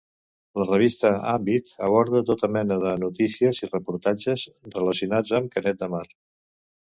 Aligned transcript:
La 0.59 0.65
revista 0.67 1.09
Àmbit 1.31 1.67
aborda 1.87 2.21
tota 2.29 2.49
mena 2.55 2.79
de 2.85 2.95
notícies 3.03 3.61
i 3.65 3.69
reportatges 3.71 4.45
relacionats 4.77 5.35
amb 5.41 5.53
Canet 5.57 5.79
de 5.85 5.91
Mar. 5.97 6.05